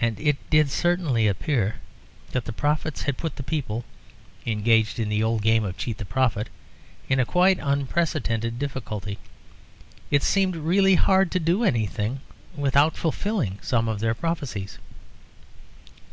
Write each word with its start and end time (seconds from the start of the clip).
And 0.00 0.18
it 0.18 0.38
did 0.50 0.72
certainly 0.72 1.28
appear 1.28 1.76
that 2.32 2.46
the 2.46 2.52
prophets 2.52 3.02
had 3.02 3.16
put 3.16 3.36
the 3.36 3.44
people 3.44 3.84
(engaged 4.44 4.98
in 4.98 5.08
the 5.08 5.22
old 5.22 5.40
game 5.42 5.62
of 5.62 5.76
Cheat 5.76 5.98
the 5.98 6.04
Prophet) 6.04 6.48
in 7.08 7.20
a 7.20 7.24
quite 7.24 7.60
unprecedented 7.62 8.58
difficulty. 8.58 9.18
It 10.10 10.24
seemed 10.24 10.56
really 10.56 10.96
hard 10.96 11.30
to 11.30 11.38
do 11.38 11.62
anything 11.62 12.22
without 12.56 12.96
fulfilling 12.96 13.60
some 13.62 13.86
of 13.86 14.00
their 14.00 14.14
prophecies. 14.14 14.78